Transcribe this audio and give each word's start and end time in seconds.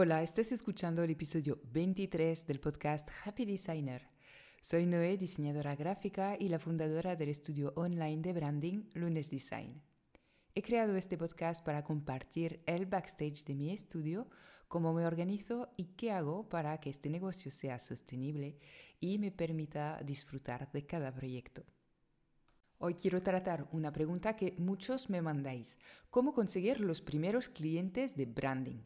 Hola, 0.00 0.22
estás 0.22 0.52
escuchando 0.52 1.02
el 1.02 1.10
episodio 1.10 1.58
23 1.72 2.46
del 2.46 2.60
podcast 2.60 3.10
Happy 3.24 3.44
Designer. 3.44 4.08
Soy 4.60 4.86
Noé, 4.86 5.16
diseñadora 5.16 5.74
gráfica 5.74 6.36
y 6.38 6.48
la 6.50 6.60
fundadora 6.60 7.16
del 7.16 7.30
estudio 7.30 7.72
online 7.74 8.22
de 8.22 8.32
branding 8.32 8.84
Lunes 8.94 9.28
Design. 9.28 9.82
He 10.54 10.62
creado 10.62 10.94
este 10.94 11.18
podcast 11.18 11.64
para 11.64 11.82
compartir 11.82 12.62
el 12.66 12.86
backstage 12.86 13.44
de 13.44 13.56
mi 13.56 13.72
estudio, 13.72 14.28
cómo 14.68 14.94
me 14.94 15.04
organizo 15.04 15.74
y 15.76 15.86
qué 15.96 16.12
hago 16.12 16.48
para 16.48 16.78
que 16.78 16.90
este 16.90 17.10
negocio 17.10 17.50
sea 17.50 17.80
sostenible 17.80 18.56
y 19.00 19.18
me 19.18 19.32
permita 19.32 20.00
disfrutar 20.04 20.70
de 20.70 20.86
cada 20.86 21.12
proyecto. 21.12 21.64
Hoy 22.78 22.94
quiero 22.94 23.20
tratar 23.20 23.66
una 23.72 23.92
pregunta 23.92 24.36
que 24.36 24.54
muchos 24.58 25.10
me 25.10 25.22
mandáis. 25.22 25.76
¿Cómo 26.08 26.34
conseguir 26.34 26.78
los 26.78 27.00
primeros 27.00 27.48
clientes 27.48 28.14
de 28.14 28.26
branding? 28.26 28.84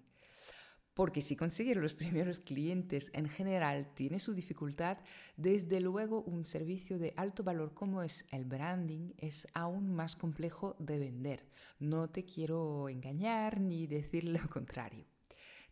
Porque 0.94 1.22
si 1.22 1.36
conseguir 1.36 1.76
los 1.78 1.94
primeros 2.02 2.40
clientes 2.40 3.10
en 3.14 3.28
general 3.28 3.92
tiene 3.94 4.20
su 4.20 4.34
dificultad, 4.34 4.98
desde 5.36 5.80
luego 5.80 6.22
un 6.22 6.44
servicio 6.44 6.98
de 6.98 7.14
alto 7.16 7.42
valor 7.42 7.74
como 7.74 8.02
es 8.02 8.24
el 8.30 8.44
branding 8.44 9.12
es 9.18 9.46
aún 9.54 9.94
más 9.94 10.16
complejo 10.16 10.76
de 10.78 10.98
vender. 10.98 11.48
No 11.78 12.10
te 12.10 12.24
quiero 12.24 12.88
engañar 12.88 13.60
ni 13.60 13.86
decir 13.98 14.24
lo 14.24 14.48
contrario. 14.48 15.06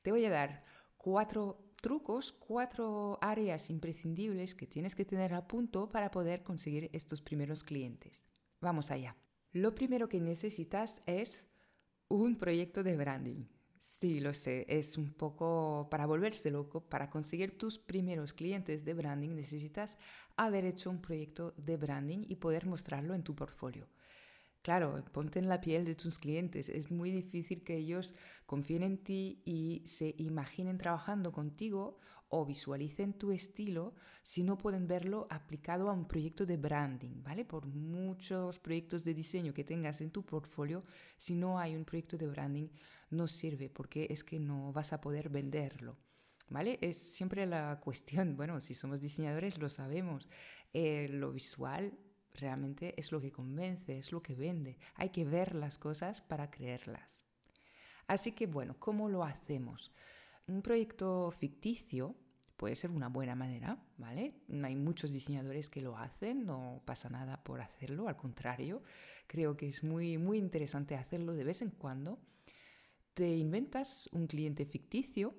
Te 0.03 0.11
voy 0.11 0.25
a 0.25 0.31
dar 0.31 0.65
cuatro 0.97 1.71
trucos, 1.81 2.33
cuatro 2.33 3.19
áreas 3.21 3.71
imprescindibles 3.71 4.55
que 4.55 4.67
tienes 4.67 4.95
que 4.95 5.05
tener 5.05 5.35
a 5.35 5.47
punto 5.47 5.91
para 5.91 6.11
poder 6.11 6.43
conseguir 6.43 6.91
estos 6.93 7.23
primeros 7.23 7.65
clientes. 7.65 8.25
Vamos 8.61 8.91
allá. 8.91 9.17
Lo 9.53 9.75
primero 9.75 10.09
que 10.09 10.21
necesitas 10.21 11.01
es 11.07 11.47
un 12.09 12.37
proyecto 12.37 12.83
de 12.83 12.97
branding. 12.97 13.47
Sí, 13.83 14.21
lo 14.21 14.35
sé, 14.35 14.67
es 14.69 14.99
un 14.99 15.11
poco 15.15 15.89
para 15.91 16.05
volverse 16.05 16.51
loco, 16.51 16.83
para 16.83 17.09
conseguir 17.09 17.57
tus 17.57 17.79
primeros 17.79 18.35
clientes 18.35 18.85
de 18.85 18.93
branding 18.93 19.31
necesitas 19.35 19.97
haber 20.37 20.67
hecho 20.67 20.91
un 20.91 21.01
proyecto 21.01 21.55
de 21.57 21.79
branding 21.79 22.27
y 22.29 22.37
poder 22.37 22.67
mostrarlo 22.67 23.15
en 23.15 23.23
tu 23.23 23.35
portfolio. 23.35 23.89
Claro, 24.63 25.03
ponte 25.13 25.39
en 25.39 25.49
la 25.49 25.61
piel 25.63 25.87
de 25.87 25.95
tus 25.95 26.19
clientes. 26.19 26.69
Es 26.69 26.91
muy 26.91 27.11
difícil 27.11 27.65
que 27.65 27.77
ellos 27.77 28.15
confíen 28.47 28.83
en 28.83 28.99
ti 28.99 29.43
y 29.47 29.83
se 29.87 30.15
imaginen 30.19 30.79
trabajando 30.79 31.33
contigo 31.33 31.99
o 32.29 32.45
visualicen 32.47 33.15
tu 33.15 33.33
estilo 33.33 33.95
si 34.23 34.43
no 34.43 34.59
pueden 34.59 34.87
verlo 34.87 35.27
aplicado 35.31 35.89
a 35.91 35.95
un 35.95 36.07
proyecto 36.07 36.47
de 36.47 36.59
branding, 36.59 37.23
¿vale? 37.23 37.45
Por 37.47 37.67
muchos 37.67 38.59
proyectos 38.59 39.05
de 39.05 39.15
diseño 39.15 39.55
que 39.55 39.65
tengas 39.65 40.01
en 40.03 40.11
tu 40.11 40.25
portfolio, 40.25 40.85
si 41.17 41.35
no 41.35 41.59
hay 41.59 41.75
un 41.75 41.85
proyecto 41.85 42.17
de 42.19 42.29
branding, 42.29 42.69
no 43.11 43.29
sirve 43.29 43.69
porque 43.69 44.07
es 44.11 44.25
que 44.25 44.39
no 44.39 44.73
vas 44.73 44.93
a 44.93 45.01
poder 45.01 45.29
venderlo. 45.29 45.97
¿Vale? 46.49 46.79
Es 46.81 46.97
siempre 46.97 47.47
la 47.47 47.81
cuestión, 47.85 48.37
bueno, 48.37 48.61
si 48.61 48.75
somos 48.75 49.01
diseñadores 49.01 49.59
lo 49.59 49.69
sabemos, 49.69 50.29
eh, 50.73 51.09
lo 51.11 51.33
visual 51.33 51.99
realmente 52.35 52.95
es 52.99 53.13
lo 53.13 53.21
que 53.21 53.33
convence, 53.33 53.99
es 53.99 54.13
lo 54.13 54.23
que 54.23 54.35
vende. 54.35 54.79
Hay 54.95 55.11
que 55.11 55.25
ver 55.25 55.55
las 55.55 55.79
cosas 55.79 56.21
para 56.21 56.51
creerlas. 56.51 57.25
Así 58.07 58.33
que 58.33 58.47
bueno, 58.47 58.77
¿cómo 58.79 59.09
lo 59.09 59.23
hacemos? 59.23 59.93
Un 60.49 60.63
proyecto 60.63 61.31
ficticio 61.31 62.17
puede 62.57 62.77
ser 62.77 62.91
una 62.91 63.09
buena 63.09 63.35
manera, 63.35 63.83
¿vale? 63.97 64.35
Hay 64.65 64.77
muchos 64.77 65.13
diseñadores 65.13 65.71
que 65.71 65.81
lo 65.81 65.97
hacen, 65.97 66.45
no 66.45 66.83
pasa 66.85 67.09
nada 67.09 67.43
por 67.43 67.61
hacerlo, 67.61 68.09
al 68.09 68.17
contrario, 68.17 68.83
creo 69.27 69.57
que 69.57 69.69
es 69.69 69.83
muy 69.83 70.19
muy 70.19 70.39
interesante 70.39 70.95
hacerlo 70.95 71.35
de 71.35 71.45
vez 71.45 71.63
en 71.63 71.71
cuando. 71.71 72.19
Te 73.15 73.37
inventas 73.37 74.09
un 74.13 74.27
cliente 74.27 74.65
ficticio 74.67 75.35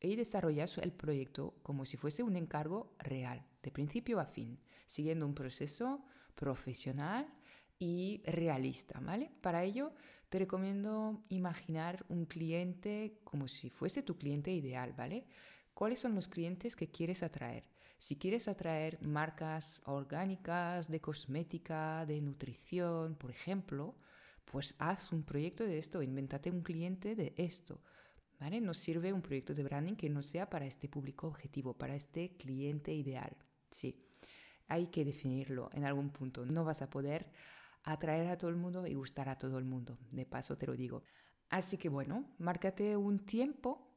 y 0.00 0.16
desarrollas 0.16 0.78
el 0.78 0.92
proyecto 0.92 1.54
como 1.62 1.84
si 1.84 1.96
fuese 1.96 2.22
un 2.22 2.36
encargo 2.36 2.94
real, 2.98 3.46
de 3.62 3.70
principio 3.70 4.20
a 4.20 4.26
fin, 4.26 4.58
siguiendo 4.86 5.26
un 5.26 5.34
proceso 5.34 6.04
profesional 6.34 7.32
y 7.78 8.22
realista, 8.24 9.00
¿vale? 9.00 9.30
Para 9.40 9.62
ello 9.64 9.92
te 10.28 10.38
recomiendo 10.38 11.24
imaginar 11.28 12.04
un 12.08 12.26
cliente 12.26 13.20
como 13.24 13.48
si 13.48 13.70
fuese 13.70 14.02
tu 14.02 14.16
cliente 14.16 14.52
ideal, 14.52 14.92
¿vale? 14.92 15.26
¿Cuáles 15.74 16.00
son 16.00 16.14
los 16.14 16.28
clientes 16.28 16.74
que 16.74 16.90
quieres 16.90 17.22
atraer? 17.22 17.64
Si 17.98 18.16
quieres 18.16 18.48
atraer 18.48 19.00
marcas 19.00 19.80
orgánicas, 19.84 20.88
de 20.88 21.00
cosmética, 21.00 22.04
de 22.06 22.20
nutrición, 22.20 23.16
por 23.16 23.30
ejemplo, 23.30 23.96
pues 24.50 24.74
haz 24.78 25.12
un 25.12 25.24
proyecto 25.24 25.64
de 25.64 25.78
esto, 25.78 26.02
invéntate 26.02 26.50
un 26.50 26.62
cliente 26.62 27.14
de 27.14 27.34
esto. 27.36 27.82
¿Vale? 28.40 28.60
Nos 28.60 28.78
sirve 28.78 29.12
un 29.12 29.20
proyecto 29.20 29.52
de 29.52 29.64
branding 29.64 29.96
que 29.96 30.08
no 30.08 30.22
sea 30.22 30.48
para 30.48 30.64
este 30.64 30.88
público 30.88 31.26
objetivo, 31.26 31.76
para 31.76 31.96
este 31.96 32.36
cliente 32.36 32.94
ideal. 32.94 33.36
Sí, 33.70 33.98
hay 34.68 34.86
que 34.86 35.04
definirlo 35.04 35.70
en 35.72 35.84
algún 35.84 36.10
punto. 36.10 36.46
No 36.46 36.64
vas 36.64 36.80
a 36.80 36.88
poder 36.88 37.32
atraer 37.82 38.28
a 38.28 38.38
todo 38.38 38.50
el 38.50 38.56
mundo 38.56 38.86
y 38.86 38.94
gustar 38.94 39.28
a 39.28 39.36
todo 39.36 39.58
el 39.58 39.64
mundo. 39.64 39.98
De 40.12 40.24
paso 40.24 40.56
te 40.56 40.66
lo 40.66 40.76
digo. 40.76 41.02
Así 41.50 41.78
que 41.78 41.88
bueno, 41.88 42.32
márcate 42.38 42.96
un 42.96 43.26
tiempo 43.26 43.92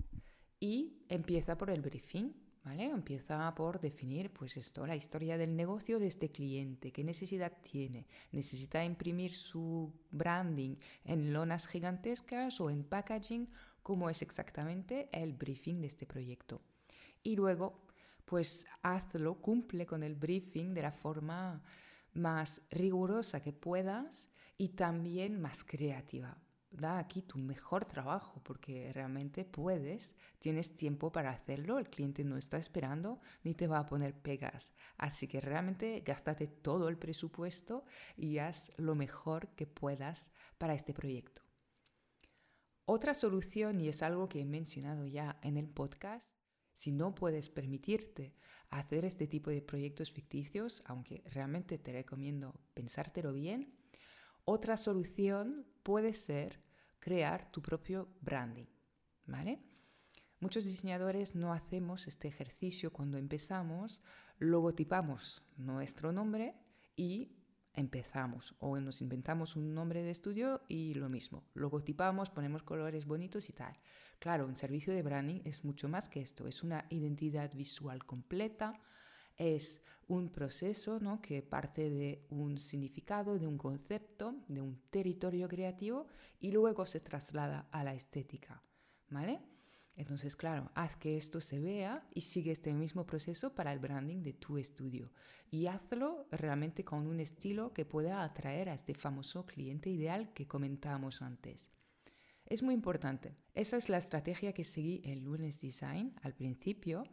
y 0.59 1.05
empieza 1.07 1.57
por 1.57 1.69
el 1.69 1.81
briefing. 1.81 2.33
¿Vale? 2.63 2.85
Empieza 2.85 3.53
por 3.55 3.79
definir, 3.79 4.31
pues 4.31 4.55
esto, 4.55 4.85
la 4.85 4.95
historia 4.95 5.35
del 5.35 5.55
negocio 5.55 5.99
de 5.99 6.05
este 6.05 6.31
cliente, 6.31 6.91
qué 6.91 7.03
necesidad 7.03 7.57
tiene, 7.63 8.05
necesita 8.31 8.85
imprimir 8.85 9.33
su 9.33 9.91
branding 10.11 10.75
en 11.03 11.33
lonas 11.33 11.65
gigantescas 11.67 12.61
o 12.61 12.69
en 12.69 12.83
packaging, 12.83 13.49
cómo 13.81 14.11
es 14.11 14.21
exactamente 14.21 15.09
el 15.11 15.33
briefing 15.33 15.81
de 15.81 15.87
este 15.87 16.05
proyecto. 16.05 16.61
Y 17.23 17.35
luego, 17.35 17.87
pues 18.25 18.67
hazlo, 18.83 19.41
cumple 19.41 19.87
con 19.87 20.03
el 20.03 20.13
briefing 20.13 20.75
de 20.75 20.83
la 20.83 20.91
forma 20.91 21.63
más 22.13 22.61
rigurosa 22.69 23.41
que 23.41 23.53
puedas 23.53 24.29
y 24.57 24.69
también 24.69 25.41
más 25.41 25.63
creativa 25.63 26.37
da 26.71 26.97
aquí 26.97 27.21
tu 27.21 27.37
mejor 27.37 27.85
trabajo 27.85 28.41
porque 28.43 28.91
realmente 28.93 29.45
puedes, 29.45 30.15
tienes 30.39 30.75
tiempo 30.75 31.11
para 31.11 31.31
hacerlo, 31.31 31.77
el 31.77 31.89
cliente 31.89 32.23
no 32.23 32.37
está 32.37 32.57
esperando 32.57 33.19
ni 33.43 33.53
te 33.53 33.67
va 33.67 33.79
a 33.79 33.85
poner 33.85 34.19
pegas. 34.19 34.73
Así 34.97 35.27
que 35.27 35.41
realmente 35.41 36.01
gástate 36.05 36.47
todo 36.47 36.87
el 36.87 36.97
presupuesto 36.97 37.85
y 38.15 38.37
haz 38.37 38.71
lo 38.77 38.95
mejor 38.95 39.49
que 39.49 39.67
puedas 39.67 40.31
para 40.57 40.73
este 40.73 40.93
proyecto. 40.93 41.41
Otra 42.85 43.13
solución, 43.13 43.79
y 43.79 43.89
es 43.89 44.01
algo 44.01 44.27
que 44.27 44.41
he 44.41 44.45
mencionado 44.45 45.05
ya 45.05 45.39
en 45.43 45.57
el 45.57 45.69
podcast, 45.69 46.29
si 46.73 46.91
no 46.91 47.13
puedes 47.13 47.47
permitirte 47.47 48.33
hacer 48.69 49.05
este 49.05 49.27
tipo 49.27 49.49
de 49.49 49.61
proyectos 49.61 50.11
ficticios, 50.11 50.81
aunque 50.85 51.23
realmente 51.25 51.77
te 51.77 51.91
recomiendo 51.91 52.59
pensártelo 52.73 53.33
bien, 53.33 53.77
otra 54.51 54.77
solución 54.77 55.65
puede 55.83 56.13
ser 56.13 56.61
crear 56.99 57.49
tu 57.51 57.61
propio 57.61 58.09
branding, 58.21 58.67
¿vale? 59.25 59.59
Muchos 60.39 60.65
diseñadores 60.65 61.35
no 61.35 61.53
hacemos 61.53 62.07
este 62.07 62.27
ejercicio 62.27 62.91
cuando 62.91 63.17
empezamos, 63.17 64.01
logotipamos 64.39 65.43
nuestro 65.55 66.11
nombre 66.11 66.55
y 66.95 67.37
empezamos 67.73 68.55
o 68.59 68.77
nos 68.79 69.01
inventamos 69.01 69.55
un 69.55 69.73
nombre 69.73 70.03
de 70.03 70.11
estudio 70.11 70.61
y 70.67 70.93
lo 70.95 71.09
mismo, 71.09 71.43
logotipamos, 71.53 72.29
ponemos 72.29 72.63
colores 72.63 73.05
bonitos 73.05 73.49
y 73.49 73.53
tal. 73.53 73.79
Claro, 74.19 74.45
un 74.45 74.57
servicio 74.57 74.93
de 74.93 75.03
branding 75.03 75.41
es 75.45 75.63
mucho 75.63 75.87
más 75.87 76.09
que 76.09 76.21
esto, 76.21 76.47
es 76.47 76.63
una 76.63 76.85
identidad 76.89 77.53
visual 77.53 78.05
completa, 78.05 78.73
es 79.37 79.81
un 80.07 80.29
proceso 80.29 80.99
¿no? 80.99 81.21
que 81.21 81.41
parte 81.41 81.89
de 81.89 82.25
un 82.29 82.57
significado, 82.57 83.39
de 83.39 83.47
un 83.47 83.57
concepto, 83.57 84.35
de 84.47 84.61
un 84.61 84.81
territorio 84.89 85.47
creativo 85.47 86.07
y 86.39 86.51
luego 86.51 86.85
se 86.85 86.99
traslada 86.99 87.67
a 87.71 87.83
la 87.83 87.93
estética. 87.93 88.61
¿Vale? 89.09 89.41
Entonces, 89.95 90.35
claro, 90.35 90.71
haz 90.73 90.95
que 90.95 91.17
esto 91.17 91.41
se 91.41 91.59
vea 91.59 92.07
y 92.13 92.21
sigue 92.21 92.51
este 92.51 92.73
mismo 92.73 93.05
proceso 93.05 93.53
para 93.53 93.73
el 93.73 93.79
branding 93.79 94.23
de 94.23 94.33
tu 94.33 94.57
estudio. 94.57 95.11
Y 95.49 95.67
hazlo 95.67 96.27
realmente 96.31 96.85
con 96.85 97.07
un 97.07 97.19
estilo 97.19 97.73
que 97.73 97.85
pueda 97.85 98.23
atraer 98.23 98.69
a 98.69 98.73
este 98.73 98.93
famoso 98.93 99.45
cliente 99.45 99.89
ideal 99.89 100.33
que 100.33 100.47
comentábamos 100.47 101.21
antes. 101.21 101.71
Es 102.45 102.63
muy 102.63 102.73
importante. 102.73 103.35
Esa 103.53 103.77
es 103.77 103.89
la 103.89 103.97
estrategia 103.97 104.53
que 104.53 104.63
seguí 104.63 105.01
en 105.05 105.23
Lunes 105.23 105.61
Design 105.61 106.15
al 106.21 106.33
principio 106.33 107.03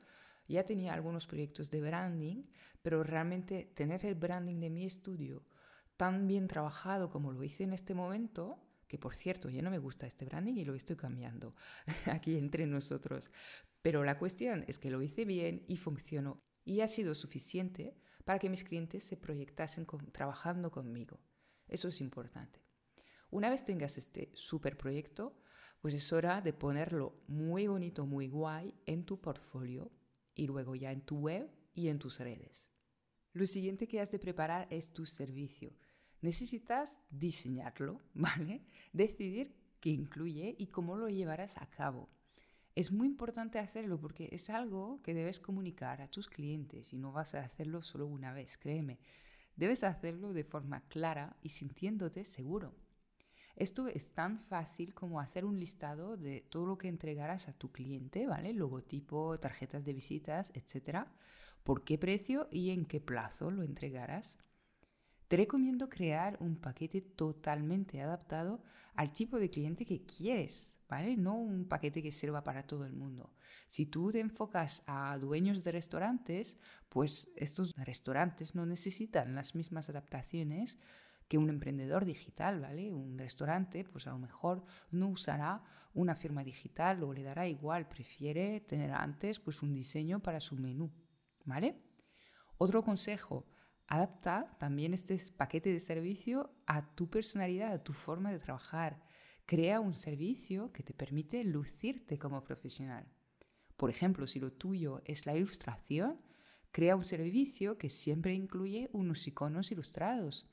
ya 0.49 0.65
tenía 0.65 0.95
algunos 0.95 1.27
proyectos 1.27 1.71
de 1.71 1.83
branding, 1.83 2.45
pero 2.83 3.03
realmente 3.03 3.71
tener 3.75 4.05
el 4.07 4.15
branding 4.15 4.61
de 4.61 4.71
mi 4.71 4.85
estudio 4.85 5.45
tan 5.97 6.27
bien 6.27 6.49
trabajado 6.49 7.11
como 7.11 7.33
lo 7.33 7.43
hice 7.43 7.65
en 7.65 7.73
este 7.73 7.95
momento, 7.95 8.59
que 8.87 8.99
por 8.99 9.15
cierto 9.15 9.51
ya 9.51 9.63
no 9.63 9.71
me 9.71 9.79
gusta 9.79 10.07
este 10.07 10.25
branding 10.25 10.55
y 10.55 10.65
lo 10.65 10.75
estoy 10.75 10.97
cambiando 10.97 11.55
aquí 12.07 12.37
entre 12.37 12.67
nosotros, 12.67 13.31
pero 13.83 14.05
la 14.05 14.19
cuestión 14.19 14.65
es 14.69 14.79
que 14.79 14.91
lo 14.91 15.03
hice 15.03 15.25
bien 15.25 15.65
y 15.69 15.77
funcionó 15.77 16.43
y 16.65 16.81
ha 16.81 16.89
sido 16.89 17.15
suficiente 17.15 17.97
para 18.25 18.39
que 18.39 18.51
mis 18.51 18.65
clientes 18.65 19.05
se 19.05 19.17
proyectasen 19.17 19.87
trabajando 20.13 20.71
conmigo. 20.71 21.21
Eso 21.67 21.89
es 21.89 22.01
importante. 22.01 22.63
Una 23.31 23.51
vez 23.51 23.65
tengas 23.65 23.99
este 23.99 24.31
super 24.35 24.77
proyecto, 24.77 25.37
pues 25.81 25.95
es 25.95 26.13
hora 26.13 26.41
de 26.41 26.53
ponerlo 26.53 27.23
muy 27.27 27.67
bonito, 27.67 28.07
muy 28.07 28.29
guay 28.29 28.75
en 28.87 29.05
tu 29.05 29.21
portfolio 29.21 29.91
y 30.39 30.47
luego 30.47 30.75
ya 30.77 30.93
en 30.93 31.03
tu 31.03 31.19
web 31.19 31.51
y 31.75 31.89
en 31.89 31.99
tus 31.99 32.21
redes. 32.21 32.71
Lo 33.33 33.47
siguiente 33.47 33.87
que 33.89 34.01
has 34.01 34.11
de 34.11 34.19
preparar 34.19 34.67
es 34.71 34.93
tu 34.93 35.05
servicio. 35.05 35.75
Necesitas 36.23 37.01
diseñarlo, 37.11 38.01
¿vale? 38.15 38.63
Decidir 38.93 39.55
qué 39.81 39.91
incluye 39.91 40.55
y 40.59 40.69
cómo 40.69 40.97
lo 40.97 41.09
llevarás 41.09 41.59
a 41.59 41.69
cabo. 41.69 42.09
Es 42.75 42.93
muy 42.93 43.09
importante 43.09 43.59
hacerlo 43.59 44.01
porque 44.01 44.29
es 44.31 44.49
algo 44.49 45.03
que 45.03 45.13
debes 45.13 45.41
comunicar 45.41 46.01
a 46.01 46.09
tus 46.09 46.29
clientes 46.29 46.93
y 46.93 46.99
no 46.99 47.13
vas 47.13 47.35
a 47.35 47.41
hacerlo 47.41 47.83
solo 47.83 48.07
una 48.07 48.33
vez, 48.33 48.57
créeme. 48.57 49.01
Debes 49.57 49.83
hacerlo 49.83 50.33
de 50.33 50.45
forma 50.45 50.87
clara 50.89 51.37
y 51.43 51.49
sintiéndote 51.49 52.23
seguro. 52.23 52.77
Esto 53.59 53.89
es 53.89 54.13
tan 54.13 54.39
fácil 54.39 54.95
como 54.95 55.19
hacer 55.19 55.45
un 55.45 55.59
listado 55.59 56.17
de 56.17 56.43
todo 56.49 56.65
lo 56.65 56.79
que 56.79 56.87
entregarás 56.87 57.49
a 57.49 57.53
tu 57.53 57.73
cliente, 57.73 58.29
¿vale? 58.29 58.53
Logotipo, 58.53 59.37
tarjetas 59.41 59.85
de 59.85 59.95
visitas, 59.95 60.53
etcétera. 60.55 61.13
¿Por 61.65 61.83
qué 61.83 61.99
precio 61.99 62.47
y 62.53 62.71
en 62.71 62.85
qué 62.85 63.01
plazo 63.01 63.51
lo 63.51 63.65
entregarás? 63.65 64.39
Te 65.27 65.37
recomiendo 65.37 65.89
crear 65.89 66.37
un 66.39 66.55
paquete 66.55 67.01
totalmente 67.01 68.01
adaptado 68.01 68.63
al 68.95 69.13
tipo 69.13 69.41
de 69.41 69.51
cliente 69.51 69.85
que 69.85 70.05
quieres, 70.05 70.77
¿vale? 70.89 71.17
No 71.17 71.35
un 71.35 71.65
paquete 71.65 72.01
que 72.01 72.13
sirva 72.13 72.45
para 72.45 72.65
todo 72.65 72.87
el 72.87 72.93
mundo. 72.93 73.35
Si 73.67 73.87
tú 73.87 74.13
te 74.13 74.21
enfocas 74.21 74.85
a 74.87 75.19
dueños 75.19 75.65
de 75.65 75.73
restaurantes, 75.73 76.59
pues 76.89 77.29
estos 77.35 77.75
restaurantes 77.75 78.55
no 78.55 78.67
necesitan 78.67 79.35
las 79.35 79.57
mismas 79.57 79.91
adaptaciones 79.91 80.79
que 81.29 81.39
un 81.39 81.51
emprendedor 81.51 82.05
digital, 82.05 82.61
¿vale? 82.61 82.93
Un 82.93 83.19
restaurante, 83.19 83.85
pues 83.85 84.07
a 84.07 84.11
lo 84.11 84.19
mejor 84.19 84.65
no 84.91 85.09
usará 85.09 85.63
una 85.93 86.15
firma 86.15 86.43
digital 86.43 87.03
o 87.03 87.13
le 87.13 87.23
dará 87.23 87.47
igual, 87.47 87.89
prefiere 87.89 88.61
tener 88.61 88.93
antes 88.93 89.39
pues 89.39 89.63
un 89.63 89.75
diseño 89.75 90.21
para 90.21 90.41
su 90.41 90.57
menú, 90.57 90.91
¿vale? 91.45 91.83
Otro 92.57 92.83
consejo, 92.83 93.47
adapta 93.87 94.51
también 94.59 94.95
este 94.95 95.19
paquete 95.37 95.73
de 95.73 95.81
servicio 95.81 96.51
a 96.67 96.95
tu 96.95 97.11
personalidad, 97.11 97.73
a 97.73 97.85
tu 97.85 97.93
forma 97.93 98.33
de 98.33 98.39
trabajar. 98.39 99.03
Crea 99.45 99.81
un 99.81 99.95
servicio 99.95 100.73
que 100.73 100.83
te 100.83 100.93
permite 100.95 101.45
lucirte 101.45 102.19
como 102.19 102.43
profesional. 102.45 103.07
Por 103.77 103.91
ejemplo, 103.91 104.27
si 104.27 104.41
lo 104.41 104.53
tuyo 104.53 105.03
es 105.05 105.25
la 105.25 105.37
ilustración, 105.37 106.21
crea 106.71 106.97
un 106.97 107.05
servicio 107.05 107.79
que 107.79 107.91
siempre 107.91 108.35
incluye 108.35 108.91
unos 108.93 109.27
iconos 109.27 109.73
ilustrados 109.73 110.51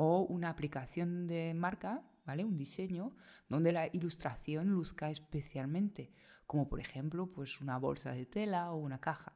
o 0.00 0.20
una 0.20 0.48
aplicación 0.48 1.26
de 1.26 1.52
marca, 1.54 2.04
¿vale? 2.24 2.44
Un 2.44 2.56
diseño 2.56 3.16
donde 3.48 3.72
la 3.72 3.88
ilustración 3.92 4.70
luzca 4.70 5.10
especialmente, 5.10 6.12
como 6.46 6.68
por 6.68 6.78
ejemplo, 6.78 7.32
pues 7.32 7.60
una 7.60 7.78
bolsa 7.78 8.12
de 8.12 8.24
tela 8.24 8.70
o 8.70 8.76
una 8.76 9.00
caja. 9.00 9.34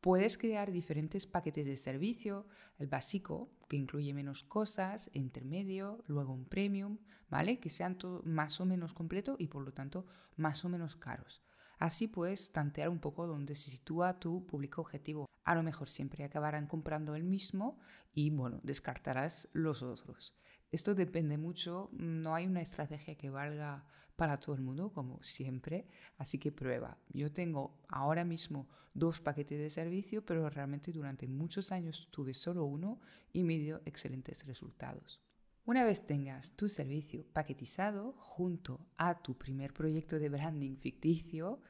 Puedes 0.00 0.38
crear 0.38 0.70
diferentes 0.70 1.26
paquetes 1.26 1.66
de 1.66 1.76
servicio, 1.76 2.46
el 2.78 2.86
básico, 2.86 3.50
que 3.68 3.76
incluye 3.76 4.14
menos 4.14 4.44
cosas, 4.44 5.10
intermedio, 5.12 6.04
luego 6.06 6.32
un 6.32 6.44
premium, 6.44 6.98
¿vale? 7.28 7.58
Que 7.58 7.68
sean 7.68 7.98
más 8.24 8.60
o 8.60 8.66
menos 8.66 8.94
completo 8.94 9.34
y 9.40 9.48
por 9.48 9.64
lo 9.64 9.72
tanto 9.72 10.06
más 10.36 10.64
o 10.64 10.68
menos 10.68 10.94
caros. 10.94 11.42
Así 11.80 12.08
puedes 12.08 12.52
tantear 12.52 12.90
un 12.90 13.00
poco 13.00 13.26
dónde 13.26 13.54
se 13.54 13.70
sitúa 13.70 14.20
tu 14.20 14.46
público 14.46 14.82
objetivo. 14.82 15.24
A 15.44 15.54
lo 15.54 15.62
mejor 15.62 15.88
siempre 15.88 16.24
acabarán 16.24 16.66
comprando 16.66 17.16
el 17.16 17.24
mismo 17.24 17.78
y 18.12 18.28
bueno, 18.28 18.60
descartarás 18.62 19.48
los 19.54 19.82
otros. 19.82 20.36
Esto 20.70 20.94
depende 20.94 21.38
mucho, 21.38 21.88
no 21.92 22.34
hay 22.34 22.46
una 22.46 22.60
estrategia 22.60 23.16
que 23.16 23.30
valga 23.30 23.86
para 24.14 24.38
todo 24.38 24.54
el 24.54 24.60
mundo, 24.60 24.92
como 24.92 25.22
siempre, 25.22 25.88
así 26.18 26.38
que 26.38 26.52
prueba. 26.52 26.98
Yo 27.08 27.32
tengo 27.32 27.80
ahora 27.88 28.26
mismo 28.26 28.68
dos 28.92 29.22
paquetes 29.22 29.58
de 29.58 29.70
servicio, 29.70 30.22
pero 30.22 30.50
realmente 30.50 30.92
durante 30.92 31.26
muchos 31.26 31.72
años 31.72 32.08
tuve 32.10 32.34
solo 32.34 32.66
uno 32.66 33.00
y 33.32 33.42
me 33.42 33.58
dio 33.58 33.80
excelentes 33.86 34.44
resultados. 34.44 35.22
Una 35.70 35.84
vez 35.84 36.04
tengas 36.04 36.56
tu 36.56 36.68
servicio 36.68 37.24
paquetizado 37.32 38.14
junto 38.18 38.88
a 38.96 39.22
tu 39.22 39.38
primer 39.38 39.72
proyecto 39.72 40.18
de 40.18 40.28
branding 40.28 40.74
ficticio 40.74 41.60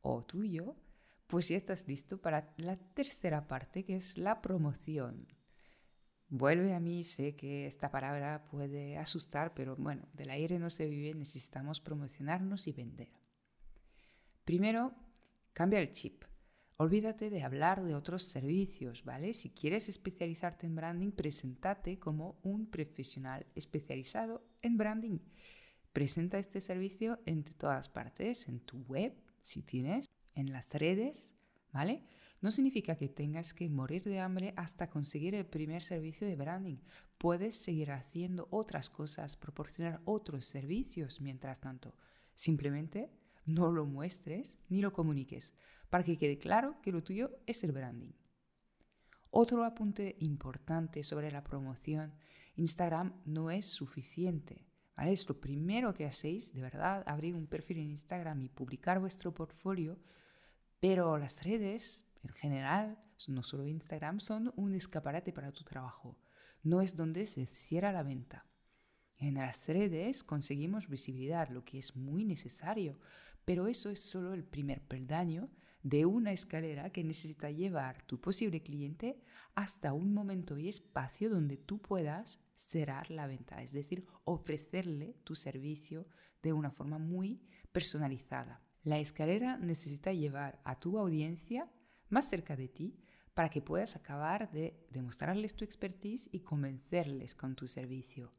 o 0.00 0.22
tuyo, 0.22 0.76
pues 1.26 1.48
ya 1.48 1.56
estás 1.56 1.88
listo 1.88 2.22
para 2.22 2.54
la 2.56 2.76
tercera 2.76 3.48
parte 3.48 3.84
que 3.84 3.96
es 3.96 4.16
la 4.16 4.42
promoción. 4.42 5.26
Vuelve 6.28 6.72
a 6.72 6.78
mí, 6.78 7.02
sé 7.02 7.34
que 7.34 7.66
esta 7.66 7.90
palabra 7.90 8.46
puede 8.48 8.96
asustar, 8.96 9.54
pero 9.54 9.74
bueno, 9.74 10.06
del 10.12 10.30
aire 10.30 10.60
no 10.60 10.70
se 10.70 10.86
vive, 10.86 11.12
necesitamos 11.18 11.80
promocionarnos 11.80 12.68
y 12.68 12.72
vender. 12.72 13.10
Primero, 14.44 14.94
cambia 15.52 15.80
el 15.80 15.90
chip. 15.90 16.27
Olvídate 16.80 17.28
de 17.28 17.42
hablar 17.42 17.82
de 17.82 17.96
otros 17.96 18.22
servicios, 18.22 19.02
¿vale? 19.04 19.32
Si 19.32 19.50
quieres 19.50 19.88
especializarte 19.88 20.64
en 20.64 20.76
branding, 20.76 21.10
preséntate 21.10 21.98
como 21.98 22.38
un 22.44 22.70
profesional 22.70 23.44
especializado 23.56 24.46
en 24.62 24.78
branding. 24.78 25.18
Presenta 25.92 26.38
este 26.38 26.60
servicio 26.60 27.18
en 27.26 27.42
todas 27.42 27.88
partes, 27.88 28.46
en 28.46 28.60
tu 28.60 28.84
web, 28.84 29.12
si 29.42 29.62
tienes, 29.62 30.06
en 30.36 30.52
las 30.52 30.72
redes, 30.72 31.34
¿vale? 31.72 32.04
No 32.40 32.52
significa 32.52 32.94
que 32.94 33.08
tengas 33.08 33.54
que 33.54 33.68
morir 33.68 34.04
de 34.04 34.20
hambre 34.20 34.54
hasta 34.56 34.88
conseguir 34.88 35.34
el 35.34 35.46
primer 35.46 35.82
servicio 35.82 36.28
de 36.28 36.36
branding. 36.36 36.76
Puedes 37.18 37.56
seguir 37.56 37.90
haciendo 37.90 38.46
otras 38.52 38.88
cosas, 38.88 39.36
proporcionar 39.36 40.00
otros 40.04 40.44
servicios 40.44 41.20
mientras 41.20 41.58
tanto. 41.58 41.96
Simplemente 42.34 43.10
no 43.46 43.72
lo 43.72 43.84
muestres 43.84 44.58
ni 44.68 44.80
lo 44.80 44.92
comuniques 44.92 45.54
para 45.90 46.04
que 46.04 46.18
quede 46.18 46.38
claro 46.38 46.80
que 46.82 46.92
lo 46.92 47.02
tuyo 47.02 47.30
es 47.46 47.64
el 47.64 47.72
branding. 47.72 48.12
Otro 49.30 49.64
apunte 49.64 50.16
importante 50.20 51.02
sobre 51.02 51.30
la 51.30 51.44
promoción, 51.44 52.14
Instagram 52.56 53.14
no 53.24 53.50
es 53.50 53.66
suficiente. 53.66 54.66
¿vale? 54.96 55.12
Es 55.12 55.28
lo 55.28 55.40
primero 55.40 55.94
que 55.94 56.06
hacéis, 56.06 56.54
de 56.54 56.62
verdad, 56.62 57.04
abrir 57.06 57.34
un 57.34 57.46
perfil 57.46 57.78
en 57.78 57.90
Instagram 57.90 58.40
y 58.42 58.48
publicar 58.48 58.98
vuestro 59.00 59.34
portfolio, 59.34 59.98
pero 60.80 61.18
las 61.18 61.44
redes, 61.44 62.06
en 62.22 62.30
general, 62.30 62.98
no 63.28 63.42
solo 63.42 63.66
Instagram, 63.66 64.20
son 64.20 64.52
un 64.56 64.74
escaparate 64.74 65.32
para 65.32 65.52
tu 65.52 65.62
trabajo. 65.64 66.18
No 66.62 66.80
es 66.80 66.96
donde 66.96 67.26
se 67.26 67.46
cierra 67.46 67.92
la 67.92 68.02
venta. 68.02 68.47
En 69.18 69.34
las 69.34 69.68
redes 69.68 70.22
conseguimos 70.22 70.88
visibilidad, 70.88 71.48
lo 71.48 71.64
que 71.64 71.78
es 71.78 71.96
muy 71.96 72.24
necesario, 72.24 73.00
pero 73.44 73.66
eso 73.66 73.90
es 73.90 73.98
solo 73.98 74.32
el 74.32 74.44
primer 74.44 74.80
peldaño 74.80 75.50
de 75.82 76.06
una 76.06 76.32
escalera 76.32 76.90
que 76.90 77.02
necesita 77.02 77.50
llevar 77.50 78.02
tu 78.02 78.20
posible 78.20 78.62
cliente 78.62 79.20
hasta 79.56 79.92
un 79.92 80.14
momento 80.14 80.56
y 80.56 80.68
espacio 80.68 81.30
donde 81.30 81.56
tú 81.56 81.80
puedas 81.80 82.40
cerrar 82.56 83.10
la 83.10 83.26
venta, 83.26 83.62
es 83.62 83.72
decir, 83.72 84.06
ofrecerle 84.24 85.16
tu 85.24 85.34
servicio 85.34 86.06
de 86.42 86.52
una 86.52 86.70
forma 86.70 86.98
muy 86.98 87.40
personalizada. 87.72 88.62
La 88.84 88.98
escalera 88.98 89.56
necesita 89.56 90.12
llevar 90.12 90.60
a 90.64 90.78
tu 90.78 90.96
audiencia 90.96 91.68
más 92.08 92.28
cerca 92.28 92.54
de 92.54 92.68
ti 92.68 93.00
para 93.34 93.48
que 93.48 93.62
puedas 93.62 93.96
acabar 93.96 94.50
de 94.52 94.86
demostrarles 94.90 95.54
tu 95.54 95.64
expertise 95.64 96.28
y 96.32 96.40
convencerles 96.40 97.34
con 97.34 97.56
tu 97.56 97.66
servicio. 97.66 98.32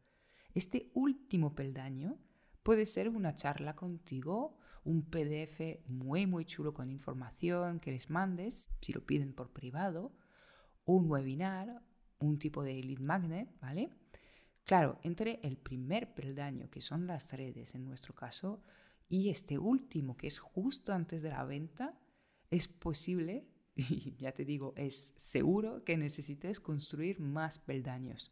Este 0.53 0.89
último 0.93 1.55
peldaño 1.55 2.17
puede 2.63 2.85
ser 2.85 3.09
una 3.09 3.35
charla 3.35 3.75
contigo 3.75 4.59
un 4.83 5.03
PDF 5.03 5.85
muy 5.87 6.25
muy 6.25 6.45
chulo 6.45 6.73
con 6.73 6.89
información 6.89 7.79
que 7.79 7.91
les 7.91 8.09
mandes, 8.09 8.67
si 8.81 8.93
lo 8.93 9.05
piden 9.05 9.33
por 9.33 9.51
privado, 9.51 10.13
un 10.85 11.09
webinar, 11.09 11.83
un 12.19 12.39
tipo 12.39 12.63
de 12.63 12.81
lead 12.83 12.99
magnet, 12.99 13.49
¿vale? 13.61 13.91
Claro, 14.65 14.99
entre 15.03 15.39
el 15.43 15.57
primer 15.57 16.13
peldaño, 16.13 16.69
que 16.69 16.81
son 16.81 17.07
las 17.07 17.33
redes 17.33 17.75
en 17.75 17.85
nuestro 17.85 18.13
caso, 18.13 18.63
y 19.07 19.29
este 19.29 19.57
último, 19.57 20.17
que 20.17 20.27
es 20.27 20.39
justo 20.39 20.93
antes 20.93 21.21
de 21.21 21.29
la 21.29 21.43
venta, 21.43 21.99
es 22.51 22.67
posible, 22.67 23.47
y 23.75 24.15
ya 24.17 24.31
te 24.33 24.45
digo, 24.45 24.73
es 24.75 25.13
seguro 25.17 25.83
que 25.83 25.97
necesites 25.97 26.59
construir 26.59 27.19
más 27.19 27.59
peldaños. 27.59 28.31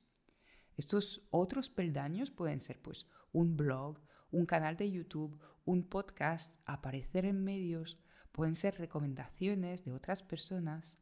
Estos 0.77 1.27
otros 1.31 1.69
peldaños 1.69 2.29
pueden 2.29 2.59
ser 2.59 2.79
pues 2.79 3.07
un 3.33 3.57
blog, 3.57 3.99
un 4.31 4.45
canal 4.45 4.77
de 4.77 4.91
YouTube, 4.91 5.39
un 5.65 5.83
podcast, 5.83 6.55
aparecer 6.65 7.25
en 7.25 7.43
medios, 7.43 7.99
pueden 8.31 8.55
ser 8.55 8.77
recomendaciones 8.77 9.83
de 9.83 9.91
otras 9.91 10.21
personas. 10.21 10.99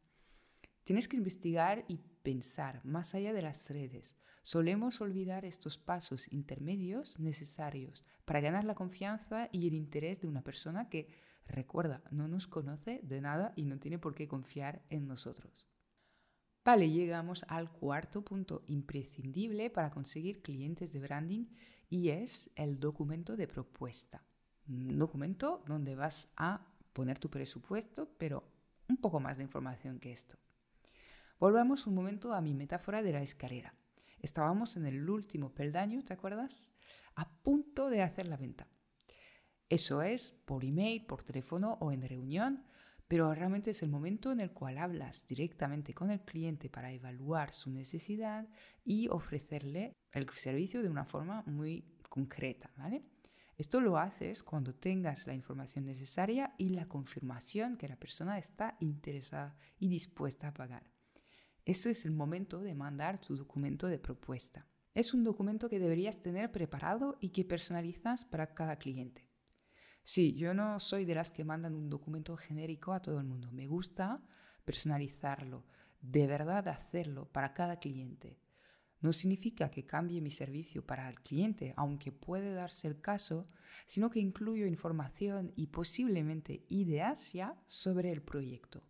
Tienes 0.84 1.08
que 1.08 1.18
investigar 1.18 1.84
y 1.88 1.98
pensar 2.22 2.82
más 2.84 3.14
allá 3.14 3.32
de 3.34 3.42
las 3.42 3.68
redes. 3.68 4.16
Solemos 4.42 5.00
olvidar 5.00 5.44
estos 5.44 5.76
pasos 5.76 6.32
intermedios 6.32 7.20
necesarios 7.20 8.04
para 8.24 8.40
ganar 8.40 8.64
la 8.64 8.74
confianza 8.74 9.48
y 9.52 9.66
el 9.68 9.74
interés 9.74 10.20
de 10.20 10.28
una 10.28 10.42
persona 10.42 10.88
que, 10.88 11.08
recuerda, 11.46 12.02
no 12.10 12.28
nos 12.28 12.46
conoce 12.46 13.00
de 13.02 13.20
nada 13.20 13.52
y 13.56 13.66
no 13.66 13.78
tiene 13.78 13.98
por 13.98 14.14
qué 14.14 14.26
confiar 14.26 14.82
en 14.88 15.06
nosotros. 15.06 15.66
Vale, 16.66 16.90
llegamos 16.90 17.44
al 17.46 17.70
cuarto 17.70 18.24
punto 18.24 18.64
imprescindible 18.66 19.70
para 19.70 19.92
conseguir 19.92 20.42
clientes 20.42 20.92
de 20.92 20.98
branding 20.98 21.46
y 21.88 22.08
es 22.08 22.50
el 22.56 22.80
documento 22.80 23.36
de 23.36 23.46
propuesta. 23.46 24.24
Un 24.66 24.98
documento 24.98 25.62
donde 25.68 25.94
vas 25.94 26.28
a 26.36 26.66
poner 26.92 27.20
tu 27.20 27.30
presupuesto, 27.30 28.08
pero 28.18 28.42
un 28.88 28.96
poco 28.96 29.20
más 29.20 29.36
de 29.36 29.44
información 29.44 30.00
que 30.00 30.10
esto. 30.10 30.38
Volvamos 31.38 31.86
un 31.86 31.94
momento 31.94 32.32
a 32.32 32.40
mi 32.40 32.52
metáfora 32.52 33.00
de 33.00 33.12
la 33.12 33.22
escalera. 33.22 33.72
Estábamos 34.18 34.76
en 34.76 34.86
el 34.86 35.08
último 35.08 35.54
peldaño, 35.54 36.02
¿te 36.02 36.14
acuerdas? 36.14 36.72
A 37.14 37.32
punto 37.44 37.90
de 37.90 38.02
hacer 38.02 38.26
la 38.26 38.36
venta. 38.36 38.66
Eso 39.68 40.02
es 40.02 40.32
por 40.32 40.64
email, 40.64 41.06
por 41.06 41.22
teléfono 41.22 41.78
o 41.80 41.92
en 41.92 42.02
reunión, 42.02 42.64
pero 43.08 43.32
realmente 43.34 43.70
es 43.70 43.82
el 43.82 43.88
momento 43.88 44.32
en 44.32 44.40
el 44.40 44.52
cual 44.52 44.78
hablas 44.78 45.26
directamente 45.26 45.94
con 45.94 46.10
el 46.10 46.20
cliente 46.20 46.68
para 46.68 46.92
evaluar 46.92 47.52
su 47.52 47.70
necesidad 47.70 48.48
y 48.84 49.08
ofrecerle 49.08 49.92
el 50.12 50.28
servicio 50.30 50.82
de 50.82 50.88
una 50.88 51.04
forma 51.04 51.42
muy 51.46 51.84
concreta, 52.08 52.70
¿vale? 52.76 53.04
Esto 53.56 53.80
lo 53.80 53.96
haces 53.96 54.42
cuando 54.42 54.74
tengas 54.74 55.26
la 55.26 55.34
información 55.34 55.86
necesaria 55.86 56.54
y 56.58 56.70
la 56.70 56.86
confirmación 56.86 57.76
que 57.76 57.88
la 57.88 57.96
persona 57.96 58.38
está 58.38 58.76
interesada 58.80 59.56
y 59.78 59.88
dispuesta 59.88 60.48
a 60.48 60.54
pagar. 60.54 60.90
Eso 61.64 61.88
es 61.88 62.04
el 62.04 62.12
momento 62.12 62.60
de 62.60 62.74
mandar 62.74 63.20
tu 63.20 63.36
documento 63.36 63.86
de 63.86 63.98
propuesta. 63.98 64.66
Es 64.94 65.14
un 65.14 65.24
documento 65.24 65.70
que 65.70 65.78
deberías 65.78 66.20
tener 66.20 66.52
preparado 66.52 67.16
y 67.20 67.30
que 67.30 67.44
personalizas 67.44 68.24
para 68.24 68.54
cada 68.54 68.76
cliente. 68.76 69.25
Sí, 70.08 70.34
yo 70.34 70.54
no 70.54 70.78
soy 70.78 71.04
de 71.04 71.16
las 71.16 71.32
que 71.32 71.44
mandan 71.44 71.74
un 71.74 71.90
documento 71.90 72.36
genérico 72.36 72.92
a 72.92 73.02
todo 73.02 73.18
el 73.18 73.26
mundo. 73.26 73.50
Me 73.50 73.66
gusta 73.66 74.22
personalizarlo, 74.64 75.64
de 76.00 76.28
verdad 76.28 76.68
hacerlo 76.68 77.26
para 77.32 77.52
cada 77.54 77.80
cliente. 77.80 78.38
No 79.00 79.12
significa 79.12 79.68
que 79.68 79.84
cambie 79.84 80.20
mi 80.20 80.30
servicio 80.30 80.86
para 80.86 81.08
el 81.08 81.20
cliente, 81.22 81.74
aunque 81.76 82.12
puede 82.12 82.54
darse 82.54 82.86
el 82.86 83.00
caso, 83.00 83.48
sino 83.84 84.08
que 84.08 84.20
incluyo 84.20 84.64
información 84.68 85.52
y 85.56 85.66
posiblemente 85.66 86.64
ideas 86.68 87.32
ya 87.32 87.60
sobre 87.66 88.12
el 88.12 88.22
proyecto. 88.22 88.84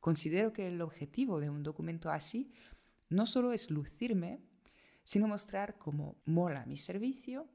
Considero 0.00 0.52
que 0.52 0.66
el 0.66 0.82
objetivo 0.82 1.38
de 1.38 1.50
un 1.50 1.62
documento 1.62 2.10
así 2.10 2.52
no 3.08 3.26
solo 3.26 3.52
es 3.52 3.70
lucirme, 3.70 4.40
sino 5.04 5.28
mostrar 5.28 5.78
cómo 5.78 6.20
mola 6.24 6.66
mi 6.66 6.76
servicio 6.76 7.48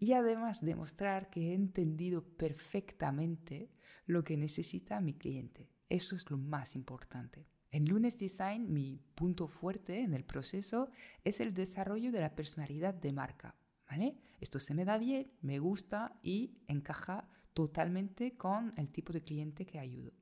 y 0.00 0.14
además 0.14 0.64
demostrar 0.64 1.28
que 1.28 1.50
he 1.50 1.54
entendido 1.54 2.24
perfectamente 2.24 3.70
lo 4.06 4.24
que 4.24 4.38
necesita 4.38 4.98
mi 5.00 5.12
cliente. 5.12 5.68
Eso 5.90 6.16
es 6.16 6.30
lo 6.30 6.38
más 6.38 6.74
importante. 6.74 7.46
En 7.70 7.86
Lunes 7.86 8.18
Design 8.18 8.72
mi 8.72 8.98
punto 9.14 9.46
fuerte 9.46 10.00
en 10.00 10.14
el 10.14 10.24
proceso 10.24 10.88
es 11.22 11.38
el 11.40 11.52
desarrollo 11.52 12.10
de 12.12 12.20
la 12.20 12.34
personalidad 12.34 12.94
de 12.94 13.12
marca. 13.12 13.54
¿vale? 13.88 14.16
Esto 14.40 14.58
se 14.58 14.74
me 14.74 14.86
da 14.86 14.96
bien, 14.96 15.30
me 15.42 15.58
gusta 15.58 16.18
y 16.22 16.56
encaja 16.66 17.28
totalmente 17.52 18.38
con 18.38 18.72
el 18.78 18.88
tipo 18.88 19.12
de 19.12 19.22
cliente 19.22 19.66
que 19.66 19.78
ayudo. 19.78 20.12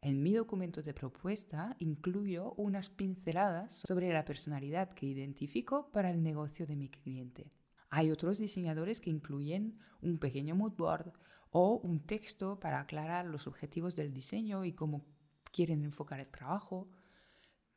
En 0.00 0.22
mi 0.22 0.32
documento 0.32 0.82
de 0.82 0.92
propuesta 0.92 1.76
incluyo 1.78 2.52
unas 2.54 2.88
pinceladas 2.88 3.84
sobre 3.86 4.12
la 4.12 4.24
personalidad 4.24 4.90
que 4.90 5.06
identifico 5.06 5.92
para 5.92 6.10
el 6.10 6.20
negocio 6.20 6.66
de 6.66 6.76
mi 6.76 6.88
cliente. 6.88 7.48
Hay 7.90 8.10
otros 8.10 8.38
diseñadores 8.38 9.00
que 9.00 9.10
incluyen 9.10 9.78
un 10.02 10.18
pequeño 10.18 10.54
mood 10.54 10.72
board 10.72 11.12
o 11.50 11.76
un 11.76 12.00
texto 12.00 12.60
para 12.60 12.80
aclarar 12.80 13.26
los 13.26 13.46
objetivos 13.46 13.96
del 13.96 14.12
diseño 14.12 14.64
y 14.64 14.72
cómo 14.72 15.06
quieren 15.50 15.84
enfocar 15.84 16.20
el 16.20 16.28
trabajo. 16.28 16.90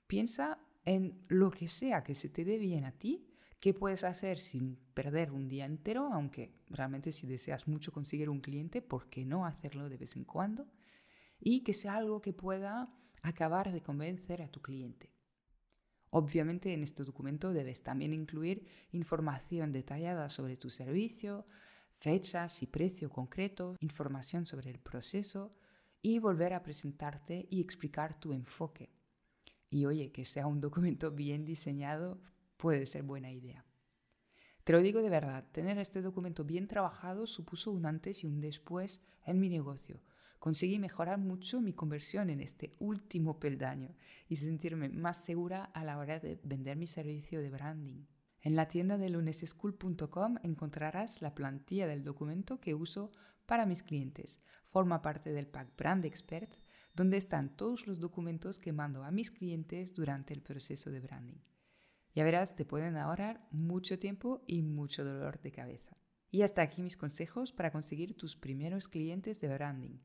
Piensa 0.07 0.59
en 0.83 1.23
lo 1.27 1.51
que 1.51 1.67
sea 1.67 2.03
que 2.03 2.15
se 2.15 2.29
te 2.29 2.43
dé 2.43 2.57
bien 2.57 2.85
a 2.85 2.91
ti, 2.91 3.27
que 3.59 3.73
puedes 3.73 4.03
hacer 4.03 4.39
sin 4.39 4.77
perder 4.93 5.31
un 5.31 5.47
día 5.47 5.65
entero, 5.65 6.09
aunque 6.11 6.53
realmente 6.69 7.11
si 7.11 7.27
deseas 7.27 7.67
mucho 7.67 7.91
conseguir 7.91 8.29
un 8.29 8.41
cliente, 8.41 8.81
¿por 8.81 9.09
qué 9.09 9.23
no 9.23 9.45
hacerlo 9.45 9.87
de 9.87 9.97
vez 9.97 10.15
en 10.15 10.25
cuando? 10.25 10.67
y 11.41 11.61
que 11.61 11.73
sea 11.73 11.95
algo 11.95 12.21
que 12.21 12.33
pueda 12.33 12.93
acabar 13.23 13.71
de 13.71 13.81
convencer 13.81 14.41
a 14.41 14.47
tu 14.47 14.61
cliente. 14.61 15.09
Obviamente 16.11 16.73
en 16.73 16.83
este 16.83 17.03
documento 17.03 17.53
debes 17.53 17.83
también 17.83 18.13
incluir 18.13 18.67
información 18.91 19.71
detallada 19.71 20.27
sobre 20.27 20.57
tu 20.57 20.69
servicio, 20.69 21.47
fechas 21.95 22.61
y 22.61 22.67
precio 22.67 23.09
concreto, 23.09 23.77
información 23.79 24.45
sobre 24.45 24.71
el 24.71 24.79
proceso 24.79 25.55
y 26.01 26.19
volver 26.19 26.53
a 26.53 26.63
presentarte 26.63 27.47
y 27.49 27.61
explicar 27.61 28.19
tu 28.19 28.33
enfoque. 28.33 28.89
Y 29.69 29.85
oye, 29.85 30.11
que 30.11 30.25
sea 30.25 30.47
un 30.47 30.59
documento 30.59 31.11
bien 31.11 31.45
diseñado 31.45 32.21
puede 32.57 32.85
ser 32.85 33.03
buena 33.03 33.31
idea. 33.31 33.65
Te 34.65 34.73
lo 34.73 34.81
digo 34.81 35.01
de 35.01 35.09
verdad, 35.09 35.47
tener 35.53 35.77
este 35.77 36.01
documento 36.01 36.43
bien 36.43 36.67
trabajado 36.67 37.25
supuso 37.25 37.71
un 37.71 37.85
antes 37.85 38.23
y 38.23 38.27
un 38.27 38.41
después 38.41 39.01
en 39.25 39.39
mi 39.39 39.47
negocio, 39.47 40.01
conseguí 40.41 40.79
mejorar 40.79 41.19
mucho 41.19 41.61
mi 41.61 41.71
conversión 41.71 42.31
en 42.31 42.41
este 42.41 42.75
último 42.79 43.39
peldaño 43.39 43.93
y 44.27 44.37
sentirme 44.37 44.89
más 44.89 45.23
segura 45.23 45.65
a 45.65 45.83
la 45.83 45.99
hora 45.99 46.19
de 46.19 46.39
vender 46.43 46.77
mi 46.77 46.87
servicio 46.87 47.43
de 47.43 47.51
branding. 47.51 48.07
En 48.41 48.55
la 48.55 48.67
tienda 48.67 48.97
de 48.97 49.11
luneseschool.com 49.11 50.37
encontrarás 50.41 51.21
la 51.21 51.35
plantilla 51.35 51.85
del 51.85 52.03
documento 52.03 52.59
que 52.59 52.73
uso 52.73 53.11
para 53.45 53.67
mis 53.67 53.83
clientes. 53.83 54.41
Forma 54.65 55.03
parte 55.03 55.31
del 55.31 55.45
pack 55.45 55.77
Brand 55.77 56.05
Expert, 56.05 56.55
donde 56.95 57.17
están 57.17 57.55
todos 57.55 57.85
los 57.85 57.99
documentos 57.99 58.57
que 58.57 58.73
mando 58.73 59.03
a 59.03 59.11
mis 59.11 59.29
clientes 59.29 59.93
durante 59.93 60.33
el 60.33 60.41
proceso 60.41 60.89
de 60.89 61.01
branding. 61.01 61.37
Ya 62.15 62.23
verás, 62.23 62.55
te 62.55 62.65
pueden 62.65 62.97
ahorrar 62.97 63.47
mucho 63.51 63.99
tiempo 63.99 64.43
y 64.47 64.63
mucho 64.63 65.05
dolor 65.05 65.39
de 65.39 65.51
cabeza. 65.51 65.95
Y 66.31 66.41
hasta 66.41 66.63
aquí 66.63 66.81
mis 66.81 66.97
consejos 66.97 67.53
para 67.53 67.71
conseguir 67.71 68.17
tus 68.17 68.35
primeros 68.35 68.87
clientes 68.87 69.39
de 69.39 69.49
branding. 69.49 69.99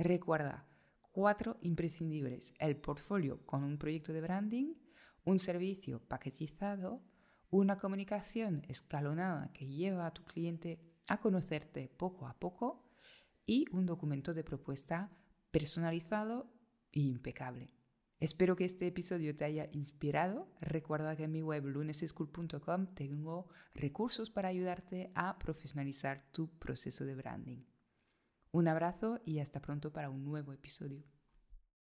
Recuerda, 0.00 0.66
cuatro 1.12 1.58
imprescindibles. 1.60 2.54
El 2.58 2.74
portfolio 2.78 3.44
con 3.44 3.62
un 3.62 3.76
proyecto 3.76 4.14
de 4.14 4.22
branding, 4.22 4.72
un 5.24 5.38
servicio 5.38 6.00
paquetizado, 6.08 7.02
una 7.50 7.76
comunicación 7.76 8.62
escalonada 8.66 9.52
que 9.52 9.66
lleva 9.66 10.06
a 10.06 10.14
tu 10.14 10.24
cliente 10.24 10.80
a 11.06 11.20
conocerte 11.20 11.90
poco 11.90 12.26
a 12.26 12.38
poco 12.40 12.88
y 13.44 13.66
un 13.72 13.84
documento 13.84 14.32
de 14.32 14.42
propuesta 14.42 15.10
personalizado 15.50 16.50
e 16.92 17.00
impecable. 17.00 17.74
Espero 18.20 18.56
que 18.56 18.64
este 18.64 18.86
episodio 18.86 19.36
te 19.36 19.44
haya 19.44 19.68
inspirado. 19.70 20.48
Recuerda 20.62 21.14
que 21.14 21.24
en 21.24 21.32
mi 21.32 21.42
web 21.42 21.66
luneseschool.com 21.66 22.86
tengo 22.94 23.48
recursos 23.74 24.30
para 24.30 24.48
ayudarte 24.48 25.12
a 25.14 25.38
profesionalizar 25.38 26.22
tu 26.32 26.48
proceso 26.58 27.04
de 27.04 27.16
branding. 27.16 27.66
Un 28.52 28.66
abrazo 28.66 29.20
y 29.24 29.38
hasta 29.38 29.60
pronto 29.60 29.92
para 29.92 30.10
un 30.10 30.24
nuevo 30.24 30.52
episodio. 30.52 31.04